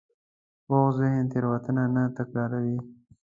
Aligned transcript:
پوخ 0.65 0.85
ذهن 0.99 1.23
تېروتنه 1.31 1.83
نه 1.95 2.03
تکراروي 2.17 2.77